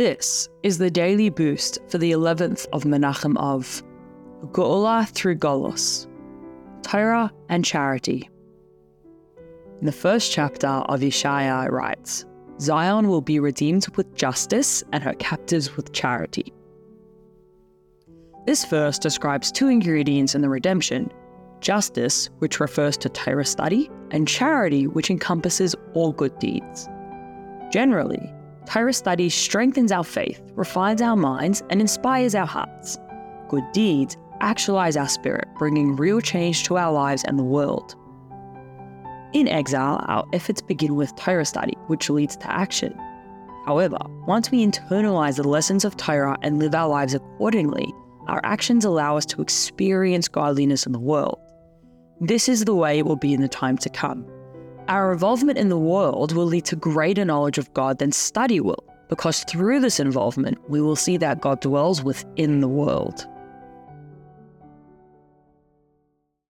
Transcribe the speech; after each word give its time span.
This 0.00 0.48
is 0.62 0.78
the 0.78 0.90
daily 0.90 1.28
boost 1.28 1.78
for 1.88 1.98
the 1.98 2.12
11th 2.12 2.66
of 2.72 2.84
Menachem 2.84 3.36
Av, 3.36 3.82
Geula 4.50 5.06
through 5.10 5.36
Golus, 5.36 6.06
Torah 6.80 7.30
and 7.50 7.62
Charity. 7.62 8.30
In 9.78 9.84
the 9.84 9.92
first 9.92 10.32
chapter 10.32 10.68
of 10.68 11.00
Yeshaya 11.00 11.66
it 11.66 11.70
writes, 11.70 12.24
Zion 12.58 13.08
will 13.08 13.20
be 13.20 13.40
redeemed 13.40 13.94
with 13.94 14.14
justice 14.14 14.82
and 14.94 15.02
her 15.02 15.12
captives 15.12 15.76
with 15.76 15.92
charity. 15.92 16.50
This 18.46 18.64
verse 18.64 18.98
describes 18.98 19.52
two 19.52 19.68
ingredients 19.68 20.34
in 20.34 20.40
the 20.40 20.48
redemption 20.48 21.12
justice, 21.60 22.30
which 22.38 22.58
refers 22.58 22.96
to 22.96 23.10
Torah 23.10 23.44
study, 23.44 23.90
and 24.12 24.26
charity, 24.26 24.86
which 24.86 25.10
encompasses 25.10 25.76
all 25.92 26.12
good 26.12 26.38
deeds. 26.38 26.88
Generally, 27.70 28.32
Torah 28.66 28.92
study 28.92 29.28
strengthens 29.28 29.92
our 29.92 30.04
faith, 30.04 30.40
refines 30.54 31.02
our 31.02 31.16
minds, 31.16 31.62
and 31.70 31.80
inspires 31.80 32.34
our 32.34 32.46
hearts. 32.46 32.98
Good 33.48 33.64
deeds 33.72 34.16
actualize 34.40 34.96
our 34.96 35.08
spirit, 35.08 35.48
bringing 35.58 35.96
real 35.96 36.20
change 36.20 36.64
to 36.64 36.78
our 36.78 36.92
lives 36.92 37.24
and 37.24 37.38
the 37.38 37.44
world. 37.44 37.96
In 39.32 39.48
exile, 39.48 40.04
our 40.08 40.24
efforts 40.32 40.60
begin 40.60 40.96
with 40.96 41.14
Torah 41.16 41.44
study, 41.44 41.74
which 41.86 42.10
leads 42.10 42.36
to 42.36 42.50
action. 42.50 42.92
However, 43.66 43.98
once 44.26 44.50
we 44.50 44.66
internalize 44.66 45.36
the 45.36 45.46
lessons 45.46 45.84
of 45.84 45.96
Torah 45.96 46.36
and 46.42 46.58
live 46.58 46.74
our 46.74 46.88
lives 46.88 47.14
accordingly, 47.14 47.92
our 48.26 48.40
actions 48.44 48.84
allow 48.84 49.16
us 49.16 49.26
to 49.26 49.42
experience 49.42 50.28
godliness 50.28 50.86
in 50.86 50.92
the 50.92 50.98
world. 50.98 51.38
This 52.20 52.48
is 52.48 52.64
the 52.64 52.74
way 52.74 52.98
it 52.98 53.06
will 53.06 53.16
be 53.16 53.32
in 53.32 53.40
the 53.40 53.48
time 53.48 53.78
to 53.78 53.88
come. 53.88 54.26
Our 54.88 55.12
involvement 55.12 55.58
in 55.58 55.68
the 55.68 55.78
world 55.78 56.32
will 56.32 56.46
lead 56.46 56.64
to 56.66 56.76
greater 56.76 57.24
knowledge 57.24 57.58
of 57.58 57.72
God 57.74 57.98
than 57.98 58.10
study 58.12 58.60
will, 58.60 58.84
because 59.08 59.44
through 59.44 59.80
this 59.80 60.00
involvement, 60.00 60.58
we 60.68 60.80
will 60.80 60.96
see 60.96 61.16
that 61.18 61.40
God 61.40 61.60
dwells 61.60 62.02
within 62.02 62.60
the 62.60 62.68
world. 62.68 63.26